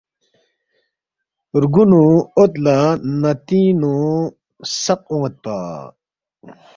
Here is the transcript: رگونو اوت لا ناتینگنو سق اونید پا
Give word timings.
رگونو 1.61 2.03
اوت 2.37 2.53
لا 2.63 2.77
ناتینگنو 3.21 3.95
سق 4.83 5.01
اونید 5.11 5.35
پا 5.43 5.57